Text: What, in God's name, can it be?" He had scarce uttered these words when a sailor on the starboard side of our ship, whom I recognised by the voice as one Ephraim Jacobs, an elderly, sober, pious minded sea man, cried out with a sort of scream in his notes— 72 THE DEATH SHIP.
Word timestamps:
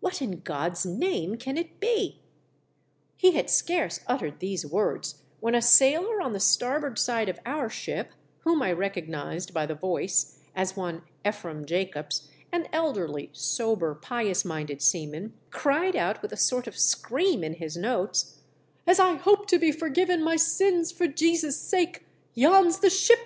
What, 0.00 0.20
in 0.20 0.40
God's 0.40 0.84
name, 0.84 1.36
can 1.36 1.56
it 1.56 1.78
be?" 1.78 2.18
He 3.16 3.30
had 3.30 3.48
scarce 3.48 4.00
uttered 4.08 4.40
these 4.40 4.66
words 4.66 5.22
when 5.38 5.54
a 5.54 5.62
sailor 5.62 6.20
on 6.20 6.32
the 6.32 6.40
starboard 6.40 6.98
side 6.98 7.28
of 7.28 7.38
our 7.46 7.70
ship, 7.70 8.10
whom 8.40 8.60
I 8.60 8.72
recognised 8.72 9.54
by 9.54 9.66
the 9.66 9.76
voice 9.76 10.40
as 10.52 10.76
one 10.76 11.02
Ephraim 11.24 11.64
Jacobs, 11.64 12.28
an 12.50 12.66
elderly, 12.72 13.30
sober, 13.32 13.94
pious 13.94 14.44
minded 14.44 14.82
sea 14.82 15.06
man, 15.06 15.32
cried 15.52 15.94
out 15.94 16.22
with 16.22 16.32
a 16.32 16.36
sort 16.36 16.66
of 16.66 16.76
scream 16.76 17.44
in 17.44 17.54
his 17.54 17.76
notes— 17.76 18.40
72 18.86 19.46
THE 19.46 21.06
DEATH 22.34 22.80
SHIP. 22.92 23.16